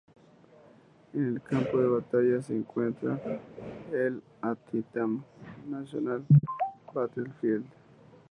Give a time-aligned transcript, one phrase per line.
[1.13, 3.21] En el campo de batalla se encuentra
[3.93, 5.23] el Antietam
[5.69, 6.25] National
[6.91, 7.67] Battlefield.